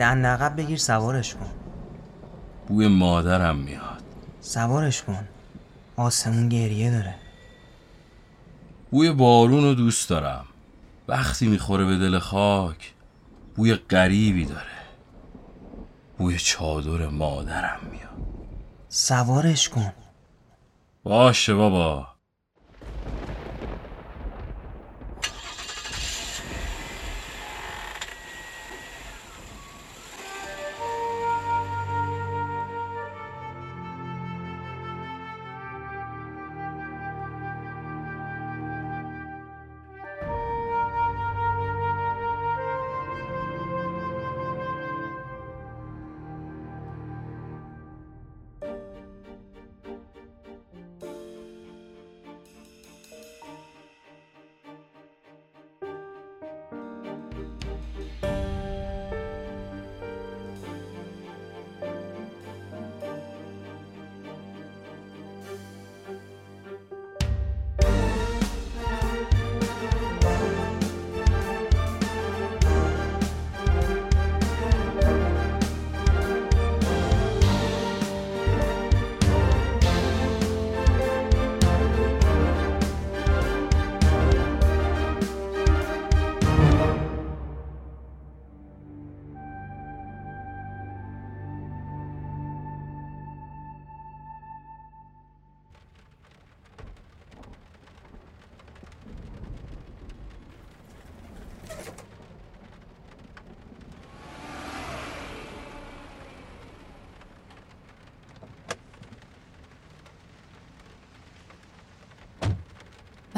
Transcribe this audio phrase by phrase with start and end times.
[0.00, 1.50] دند عقب بگیر سوارش کن.
[2.68, 4.02] بوی مادرم میاد.
[4.40, 5.28] سوارش کن.
[5.96, 7.14] آسمون گریه داره.
[8.90, 10.44] بوی بارون رو دوست دارم.
[11.08, 12.94] وقتی می‌خوره به دل خاک
[13.56, 14.80] بوی غریبی داره.
[16.18, 18.28] بوی چادر مادرم میاد.
[18.88, 19.92] سوارش کن.
[21.04, 22.08] باشه بابا.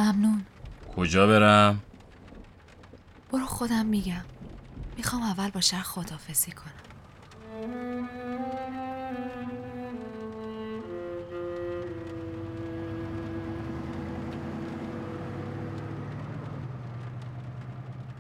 [0.03, 0.45] ممنون.
[0.97, 1.83] کجا برم؟
[3.33, 4.25] برو خودم میگم.
[4.97, 6.72] می‌خوام اول با شهر خدافزی کنم.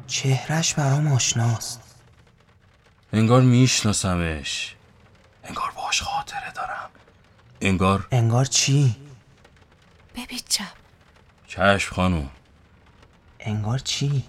[0.06, 1.80] چهرش برام آشناست.
[3.12, 4.76] انگار میشناسمش.
[5.44, 6.90] انگار باش خاطره دارم.
[7.60, 8.96] انگار انگار چی؟
[11.62, 12.30] چشم خانوم
[13.40, 14.24] انگار چی؟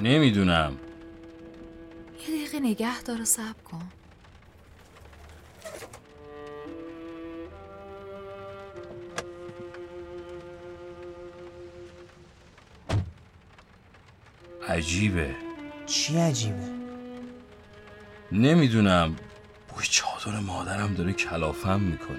[0.00, 0.76] نمی‌دونم.
[2.20, 3.88] یه دقیقه نگه دار و صبر کن.
[14.68, 15.34] عجیبه.
[15.86, 16.68] چی عجیبه؟
[18.32, 19.16] نمی‌دونم.
[20.24, 22.18] چادر مادرم داره کلافم می‌کنه.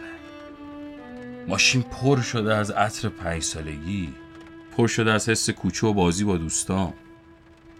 [1.48, 4.14] ماشین پر شده از عطر پنج سالگی
[4.78, 6.94] پر شده از حس کوچه و بازی با دوستام.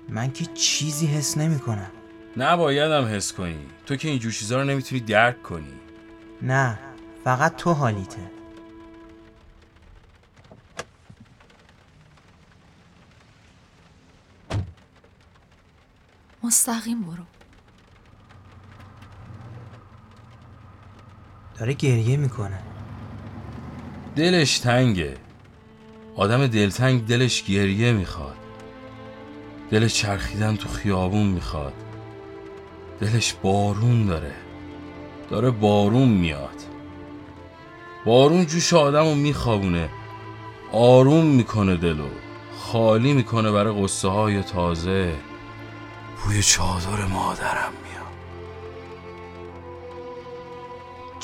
[0.10, 1.92] من که چیزی حس نمی کنم
[2.38, 3.66] نبایدم حس کنی.
[3.86, 5.74] تو که اینجور چیزا رو نمی‌تونی درک کنی.
[6.42, 6.80] نه
[7.24, 8.32] فقط تو حالیته.
[16.44, 17.24] مستقیم برو.
[21.60, 22.60] داره گریه می‌کنه.
[24.16, 25.18] دلش تنگه.
[26.16, 28.36] آدم دلتنگ دلش گریه می‌خواد.
[29.72, 31.74] دلش چرخیدن تو خیابون می‌خواد.
[33.00, 34.34] دلش بارون داره.
[35.30, 36.62] داره بارون میاد.
[38.06, 39.90] بارون جوش آدم رو میخوابونه.
[40.72, 42.08] آروم می‌کنه دلو.
[42.58, 45.16] خالی می‌کنه برای قصه های تازه.
[46.24, 47.74] بوی چادر مادرم.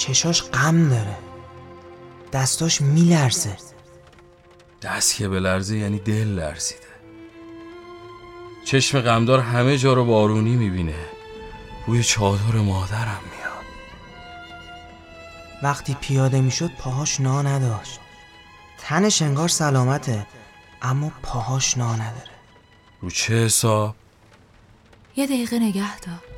[0.01, 1.17] چشاش غم داره.
[2.34, 3.57] دستاش میلرزه.
[4.81, 6.81] دست که به لرزه یعنی دل لرزیده.
[8.66, 11.06] چشم غمدار همه جا رو بارونی می‌بینه.
[11.85, 13.66] بوی چادر مادرم میاد.
[15.63, 18.00] وقتی پیاده می‌شد پاهاش نا نداشت.
[18.77, 20.27] تنش انگار سلامته
[20.81, 22.31] اما پاهاش نا نداره.
[23.01, 23.95] رو چه حساب؟
[25.15, 26.31] یه دقیقه نگه دار.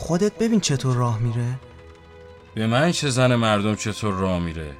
[0.00, 1.60] خودت ببین چطور راه میره.
[2.54, 4.76] به من چه زن مردم چطور راه میره؟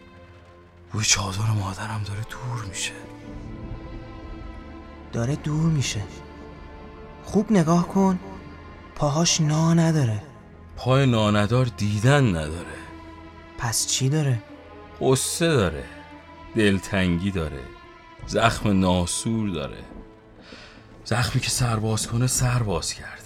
[0.92, 2.92] بوی چادر مادرم داره دور میشه.
[5.12, 6.02] داره دور میشه.
[7.24, 8.18] خوب نگاه کن.
[8.94, 10.22] پاهاش نا نداره.
[10.76, 12.78] پای ناندار دیدن نداره.
[13.58, 14.42] پس چی داره؟
[15.00, 15.84] قصه داره.
[16.56, 17.62] دلتنگی داره.
[18.26, 19.84] زخم ناسور داره.
[21.04, 23.17] زخمی که سرباز کنه سرباز کرده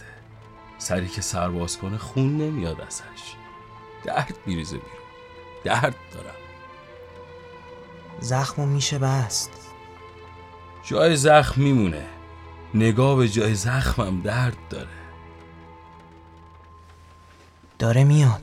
[0.82, 3.34] سری که سرباز کنه خون نمیاد ازش.
[4.04, 4.98] درد میریزه بیرون.
[5.64, 6.34] درد دارم.
[8.20, 9.50] زخمو میشه بست.
[10.84, 12.06] جای زخم میمونه.
[12.74, 14.88] نگاه به جای زخمم درد داره.
[17.78, 18.42] داره میاد.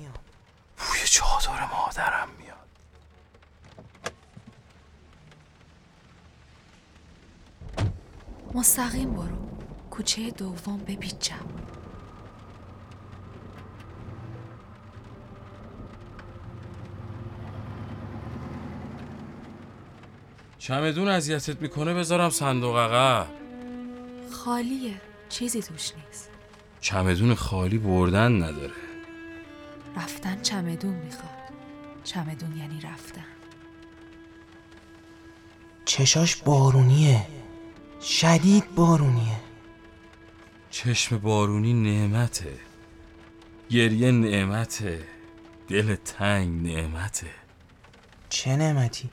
[0.78, 2.56] بوی چادر مادرم میاد.
[8.54, 9.38] مستقیم برو.
[9.92, 11.46] کوچه دوم بپیچم.
[20.60, 23.28] چمدون اذیتت می‌کنه بذارم صندوق عقب
[24.32, 25.02] خالیه.
[25.30, 26.30] چیزی توش نیست.
[26.82, 28.74] چمدون خالی بردن نداره.
[29.98, 31.40] رفتن چمدون می‌خواد.
[32.04, 33.26] چمدون یعنی رفتن.
[35.86, 37.28] چشاش بارونیه.
[38.02, 39.40] شدید بارونیه.
[40.70, 42.54] چشم بارونی نعمته.
[43.70, 45.04] گریه نعمته.
[45.68, 47.32] دل تنگ نعمته.
[48.30, 49.10] چه نعمتی؟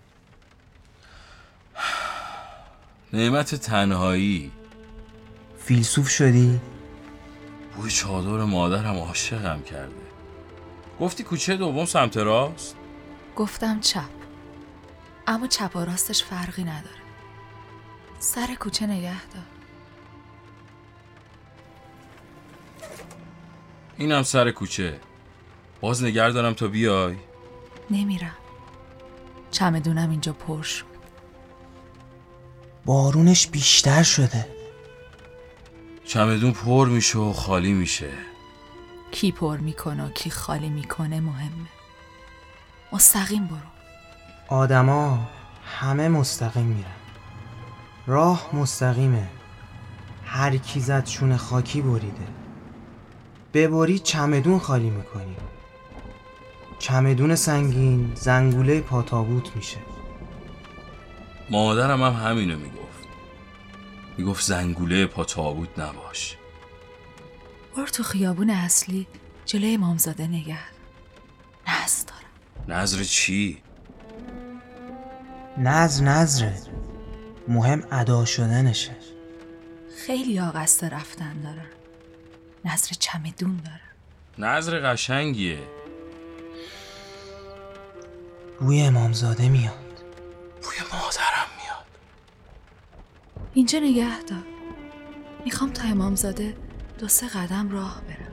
[3.16, 4.52] نعمت تنهایی.
[5.58, 6.60] فیلسوف شدی؟
[7.76, 10.06] بوی چادر مادرم عاشقم کرده.
[11.00, 12.76] گفتی کوچه دوم سمت راست؟
[13.36, 14.08] گفتم چپ.
[15.26, 16.96] اما چپ و راستش فرقی نداره.
[18.18, 19.42] سر کوچه نگه دار.
[23.96, 25.00] اینم سر کوچه.
[25.80, 27.16] باز نگر دارم تا بیای.
[27.90, 28.36] نمیرم.
[29.50, 30.95] چمدونم اینجا پر شد.
[32.86, 34.46] بارونش بیشتر شده.
[36.04, 38.10] چمدون پر میشه و خالی میشه.
[39.10, 41.68] کی پر می‌کنه و کی خالی می‌کنه مهمه.
[42.92, 43.58] مستقیم برو.
[44.48, 45.28] آدما
[45.78, 46.90] همه مستقیم میرن.
[48.06, 49.28] راه مستقیمه.
[50.24, 52.26] هر کی زد شونه خاکی بریده.
[53.54, 55.36] ببری چمدون خالی می‌کنی.
[56.78, 59.78] چمدون سنگین زنگوله پاتابوت میشه.
[61.50, 63.06] مادرم هم همینو می‌گفت.
[64.18, 66.36] می‌گفت زنگوله پا تابوت نباش.
[67.76, 69.06] برو تو خیابون اصلی
[69.44, 70.58] جلوی امامزاده نگه.
[71.68, 72.80] نز دارم.
[72.80, 73.62] نظر چی؟
[75.58, 76.62] نظر نظره
[77.48, 78.96] مهم ادا شدنشه.
[80.06, 81.70] خیلی قصد رفتن دارن.
[82.64, 83.80] نظر چمدون دارن.
[84.50, 85.58] نظر قشنگیه.
[88.60, 89.85] بوی امامزاده میاد.
[93.56, 94.44] اینجا نگه دار.
[95.44, 96.56] می‌خوام تا امامزاده
[96.98, 98.32] دو سه قدم راه برم.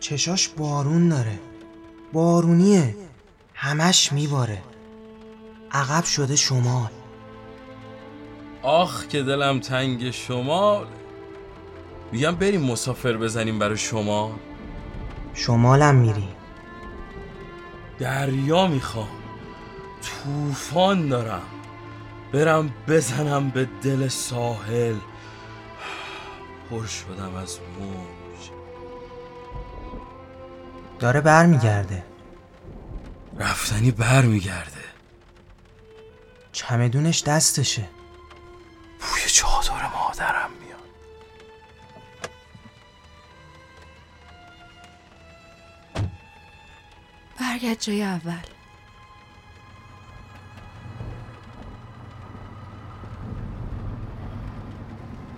[0.00, 1.38] چشاش بارون داره.
[2.12, 2.96] بارونیه.
[3.54, 4.62] همش میباره.
[5.72, 6.90] عقب شده شمال.
[8.62, 10.86] آخ که دلم تنگ شمال
[12.12, 14.38] میگم بریم مسافر بزنیم برای شما.
[15.34, 16.28] شمالم میری.
[17.98, 19.08] دریا می‌خوام.
[20.02, 21.42] طوفان دارم.
[22.32, 24.96] برم بزنم به دل ساحل.
[26.70, 28.50] پر شدم از موج.
[30.98, 32.04] داره برمیگرده.
[33.38, 34.80] رفتنی بر میگرده
[36.52, 37.88] چمدونش دستشه.
[47.60, 48.46] برگرد جای اول.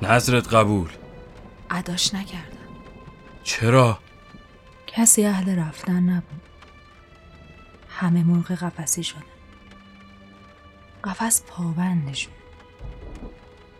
[0.02, 0.90] نظرت قبول؟
[1.70, 2.58] عداش نکردم.
[3.44, 3.98] چرا؟
[4.86, 6.40] کسی اهل رفتن نبود.
[7.88, 9.22] همه مرغ قفسی شدن.
[11.04, 12.32] قفس پابندشون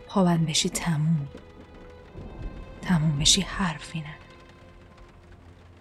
[0.07, 1.27] پابند بشی تموم.
[2.81, 4.22] تموم بشی حرفی نداری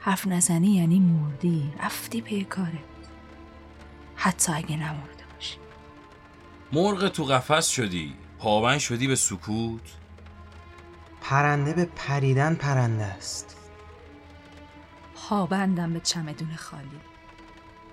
[0.04, 1.72] حرف نزنی یعنی مردی.
[1.80, 2.78] رفتی پی کاره.
[4.16, 5.56] حتی اگه نمرده باشی.
[6.72, 8.14] مرغ تو قفس شدی.
[8.38, 9.80] پابند شدی به سکوت.
[11.20, 13.56] پرنده به پریدن پرنده است.
[15.14, 17.00] پابندم به چمدون خالی.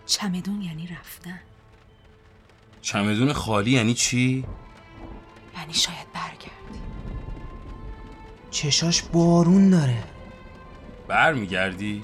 [0.06, 1.40] چمدون یعنی رفتن.
[2.82, 4.46] چمدون خالی یعنی چی؟
[5.58, 6.80] یعنی شاید برگردی.
[8.52, 10.04] چشاش بارون داره.
[11.10, 12.04] بر میگردی؟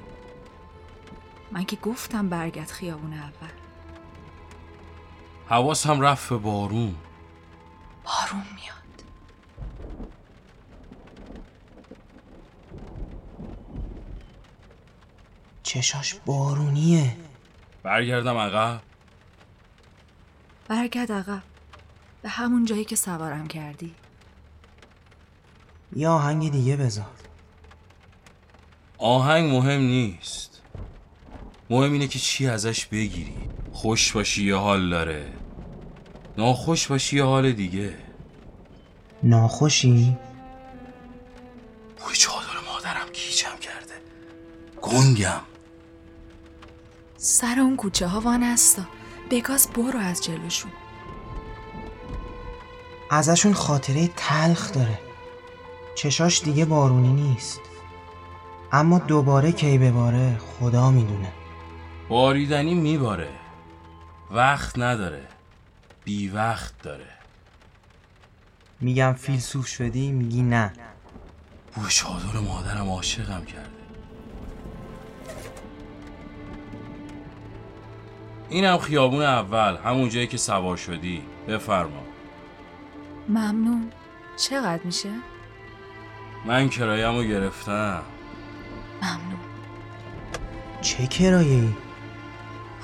[1.52, 3.50] من که گفتم برگت خیابون اول
[5.50, 6.96] حواس هم رفت بارون
[8.04, 9.04] بارون میاد
[15.64, 17.18] چشاش بارونیه
[17.84, 18.80] برگردم آقا.
[20.68, 21.40] برگرد آقا.
[22.22, 23.96] به همون جایی که سوارم کردی
[25.96, 27.25] یا آهنگ دیگه بذار
[28.98, 30.62] آهنگ مهم نیست.
[31.70, 33.38] مهم اینه که چی ازش بگیری.
[33.74, 35.34] خوش باشی یه حال داره.
[36.38, 37.94] ناخوش باشی یه حال دیگه.
[39.24, 40.18] ناخوشی؟
[41.98, 43.94] بوی چادر مادرم گیجم کرده.
[44.82, 45.42] گنگم.
[47.18, 48.84] سر اون کوچه ها وانستا
[49.32, 50.72] بگاز برو از جلوشون.
[53.12, 55.00] ازشون خاطره تلخ داره.
[55.96, 57.62] چشاش دیگه بارونی نیست.
[58.72, 61.32] اما دوباره کی بباره خدا می‌دونه.
[62.10, 63.30] باریدنی میباره.
[64.32, 65.24] وقت نداره.
[66.04, 67.06] بی وقت داره.
[68.82, 70.74] میگم فیلسوف شدی میگی نه.
[71.76, 73.70] بوی چادر مادرم عاشقم کرده.
[78.50, 81.22] اینم خیابون اول همون جایی که سوار شدی.
[81.48, 82.04] بفرما.
[83.30, 83.92] ممنون.
[84.38, 85.10] چقدر میشه؟
[86.46, 88.02] من کرایمو گرفتم.
[89.02, 89.40] ممنون.
[90.82, 91.74] چه کرایه ای؟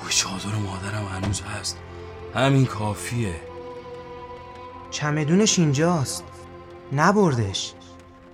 [0.08, 1.78] چادر مادرم هنوز هست.
[2.34, 3.40] همین کافیه.
[4.90, 6.24] چمدونش اینجاست.
[6.92, 7.72] نبردش.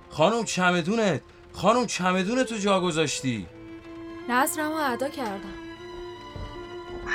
[0.09, 1.21] خانم چمدونت
[1.53, 3.47] خانم چمدونتو جا گذاشتی.
[4.29, 5.53] نظرمو ادا کردم.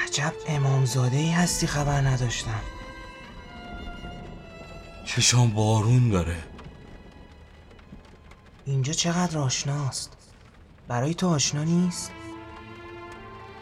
[0.04, 2.60] عجب امامزاده ای هستی خبر نداشتم.
[5.06, 6.36] چشام بارون داره.
[8.66, 10.13] اینجا چقدر آشناست؟
[10.88, 12.12] برای تو آشنا نیست؟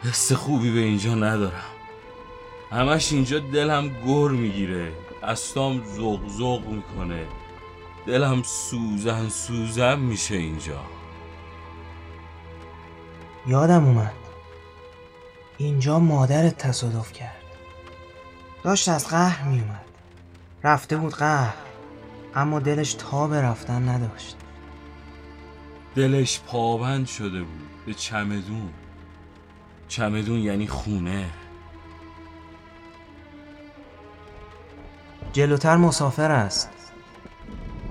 [0.03, 1.73] حس خوبی به اینجا ندارم.
[2.71, 4.91] همش اینجا دلم گر می‌گیره.
[5.23, 7.25] دستام زغ زغ می‌کنه.
[8.07, 10.81] دلم سوزن سوزن میشه اینجا.
[13.47, 14.13] یادم اومد.
[15.57, 17.41] اینجا مادرت تصادف کرد.
[18.63, 19.85] داشت از قهر میومد
[20.63, 21.53] رفته بود قهر
[22.35, 24.37] اما دلش تا به رفتن نداشت.
[25.95, 28.69] دلش پابند شده بود به چمدون.
[29.87, 31.29] چمدون یعنی خونه.
[35.33, 36.69] جلوتر مسافر است.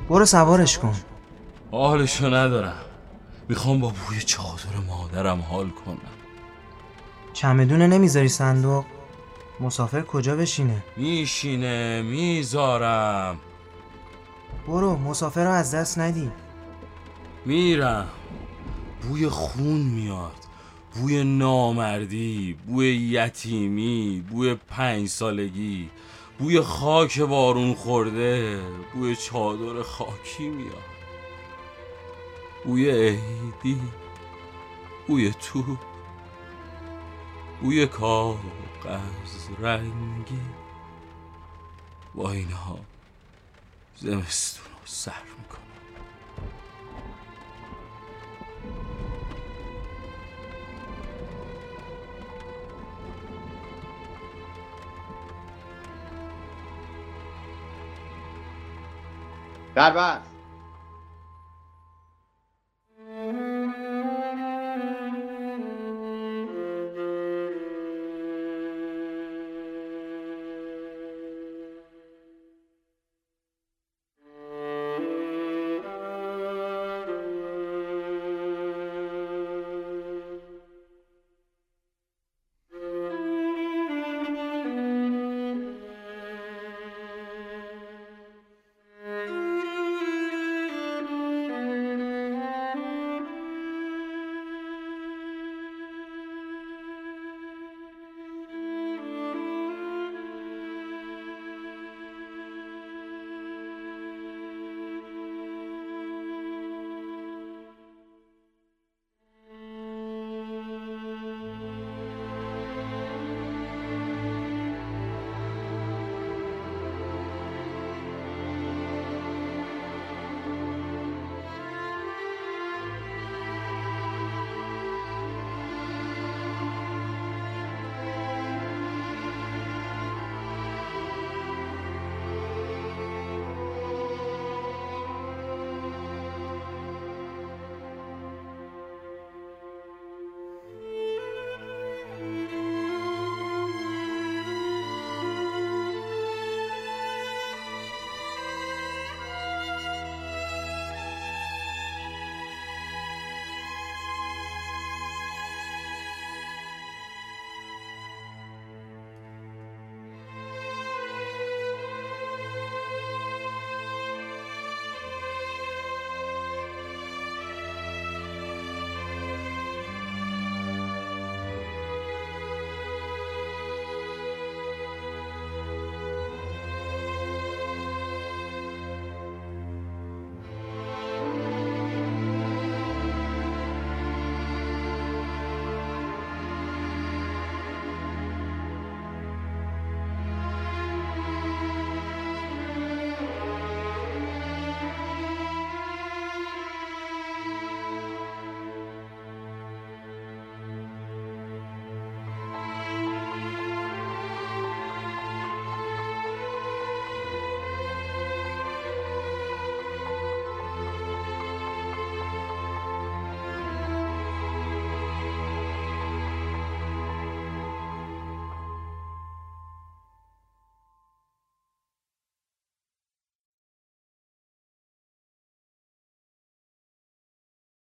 [0.09, 0.95] برو سوارش کن.
[1.71, 2.81] حالشو ندارم.
[3.49, 5.99] می‌خوام با بوی چادر مادرم حال کنم.
[7.33, 8.85] چمدونه نمی‌ذاری صندوق؟
[9.61, 13.39] مسافر کجا بشینه؟ میشینه می‌ذارم.
[14.69, 16.31] برو مسافر رو از دست ندی.
[17.45, 18.09] میرم.
[19.03, 20.37] بوی خون میاد.
[20.95, 25.91] بوی نامردی بوی یتیمی بوی پنج سالگی
[26.39, 28.61] بوی خاک بارون خورده
[28.95, 30.93] بوی چادر خاکی میاد.
[32.65, 33.81] بوی عیدی
[35.07, 35.77] بوی تو
[37.63, 38.39] بوی کاغذ
[39.59, 40.41] رنگی.
[42.15, 42.79] با اینها
[43.97, 45.72] زمستون رو سر می‌کنم.
[59.75, 60.32] God bless.